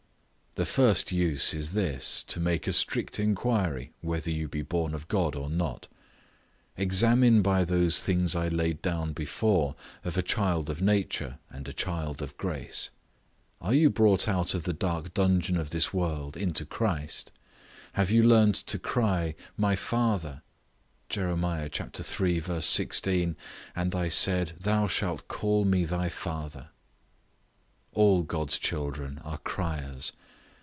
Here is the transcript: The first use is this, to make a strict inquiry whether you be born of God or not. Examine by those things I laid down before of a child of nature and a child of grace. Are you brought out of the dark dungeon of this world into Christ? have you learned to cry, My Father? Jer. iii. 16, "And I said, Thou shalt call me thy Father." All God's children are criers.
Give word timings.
The 0.55 0.65
first 0.65 1.13
use 1.13 1.53
is 1.53 1.71
this, 1.71 2.25
to 2.25 2.41
make 2.41 2.67
a 2.67 2.73
strict 2.73 3.21
inquiry 3.21 3.93
whether 4.01 4.29
you 4.29 4.49
be 4.49 4.61
born 4.63 4.93
of 4.93 5.07
God 5.07 5.33
or 5.33 5.49
not. 5.49 5.87
Examine 6.75 7.41
by 7.41 7.63
those 7.63 8.01
things 8.01 8.35
I 8.35 8.49
laid 8.49 8.81
down 8.81 9.13
before 9.13 9.77
of 10.03 10.17
a 10.17 10.21
child 10.21 10.69
of 10.69 10.81
nature 10.81 11.39
and 11.49 11.69
a 11.69 11.73
child 11.73 12.21
of 12.21 12.35
grace. 12.35 12.89
Are 13.61 13.73
you 13.73 13.89
brought 13.89 14.27
out 14.27 14.53
of 14.53 14.65
the 14.65 14.73
dark 14.73 15.13
dungeon 15.13 15.55
of 15.55 15.69
this 15.69 15.93
world 15.93 16.35
into 16.35 16.65
Christ? 16.65 17.31
have 17.93 18.11
you 18.11 18.21
learned 18.21 18.55
to 18.55 18.77
cry, 18.77 19.35
My 19.55 19.77
Father? 19.77 20.41
Jer. 21.07 21.29
iii. 21.33 22.41
16, 22.59 23.37
"And 23.73 23.95
I 23.95 24.09
said, 24.09 24.49
Thou 24.59 24.87
shalt 24.87 25.29
call 25.29 25.63
me 25.63 25.85
thy 25.85 26.09
Father." 26.09 26.67
All 27.93 28.23
God's 28.23 28.57
children 28.57 29.19
are 29.23 29.37
criers. 29.37 30.11